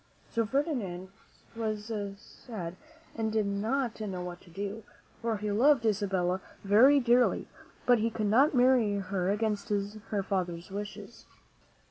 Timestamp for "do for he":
4.49-5.51